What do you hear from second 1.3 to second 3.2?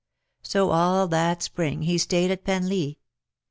spring he stayed at Penlee.